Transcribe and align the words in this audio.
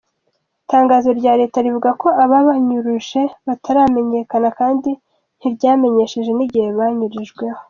Itangazo 0.63 1.09
rya 1.19 1.33
leta 1.39 1.57
rivuga 1.65 1.89
ko 2.01 2.07
ababanyuruje 2.23 3.21
bataramenyekana 3.47 4.49
kandi 4.59 4.89
ntiryamenyesheje 5.37 6.31
n'igihe 6.35 6.67
banyururijweko. 6.77 7.59